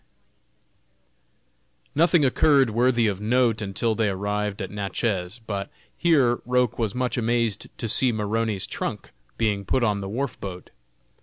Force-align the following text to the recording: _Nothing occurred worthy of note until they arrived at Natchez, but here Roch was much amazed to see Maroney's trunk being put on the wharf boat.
_Nothing 1.93 2.25
occurred 2.25 2.71
worthy 2.71 3.05
of 3.05 3.21
note 3.21 3.61
until 3.61 3.93
they 3.93 4.09
arrived 4.09 4.59
at 4.59 4.71
Natchez, 4.71 5.39
but 5.45 5.69
here 5.95 6.41
Roch 6.43 6.79
was 6.79 6.95
much 6.95 7.19
amazed 7.19 7.67
to 7.77 7.87
see 7.87 8.11
Maroney's 8.11 8.65
trunk 8.65 9.11
being 9.37 9.63
put 9.63 9.83
on 9.83 10.01
the 10.01 10.09
wharf 10.09 10.39
boat. 10.39 10.71